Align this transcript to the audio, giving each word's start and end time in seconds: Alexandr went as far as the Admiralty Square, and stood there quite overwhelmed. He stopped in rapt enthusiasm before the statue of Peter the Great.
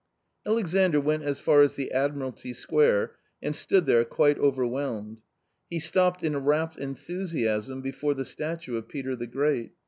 Alexandr 0.47 0.99
went 0.99 1.21
as 1.21 1.37
far 1.37 1.61
as 1.61 1.75
the 1.75 1.91
Admiralty 1.91 2.53
Square, 2.53 3.15
and 3.39 3.55
stood 3.55 3.85
there 3.85 4.03
quite 4.03 4.39
overwhelmed. 4.39 5.21
He 5.69 5.77
stopped 5.77 6.23
in 6.23 6.35
rapt 6.37 6.75
enthusiasm 6.79 7.81
before 7.83 8.15
the 8.15 8.25
statue 8.25 8.77
of 8.77 8.87
Peter 8.87 9.15
the 9.15 9.27
Great. 9.27 9.73